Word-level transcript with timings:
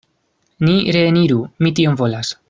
Ni 0.69 0.77
reeniru; 0.95 1.37
mi 1.67 1.73
tion 1.81 1.99
volas. 2.05 2.33